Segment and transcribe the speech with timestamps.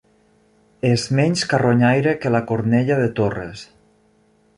[0.91, 3.63] És menys carronyaire que la cornella de Torres.